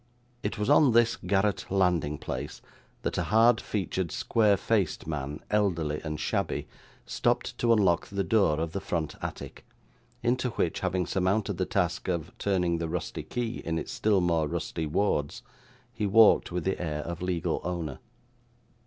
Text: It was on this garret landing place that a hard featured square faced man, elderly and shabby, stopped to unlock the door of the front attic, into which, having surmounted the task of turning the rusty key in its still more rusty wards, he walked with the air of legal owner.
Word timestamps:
It 0.41 0.57
was 0.57 0.67
on 0.67 0.93
this 0.93 1.15
garret 1.15 1.67
landing 1.69 2.17
place 2.17 2.63
that 3.03 3.19
a 3.19 3.25
hard 3.25 3.61
featured 3.61 4.11
square 4.11 4.57
faced 4.57 5.05
man, 5.05 5.41
elderly 5.51 6.01
and 6.03 6.19
shabby, 6.19 6.67
stopped 7.05 7.55
to 7.59 7.71
unlock 7.71 8.07
the 8.07 8.23
door 8.23 8.59
of 8.59 8.71
the 8.71 8.81
front 8.81 9.13
attic, 9.21 9.63
into 10.23 10.49
which, 10.57 10.79
having 10.79 11.05
surmounted 11.05 11.57
the 11.59 11.67
task 11.67 12.07
of 12.07 12.35
turning 12.39 12.79
the 12.79 12.89
rusty 12.89 13.21
key 13.21 13.61
in 13.63 13.77
its 13.77 13.91
still 13.91 14.21
more 14.21 14.47
rusty 14.47 14.87
wards, 14.87 15.43
he 15.93 16.07
walked 16.07 16.51
with 16.51 16.63
the 16.63 16.81
air 16.81 17.03
of 17.03 17.21
legal 17.21 17.61
owner. 17.63 17.99